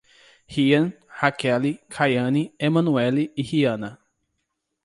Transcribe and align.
Riam, 0.49 0.93
Raquele, 1.21 1.79
Kaiane, 1.87 2.55
Emanuely 2.59 3.31
e 3.37 3.43
Riana 3.43 3.99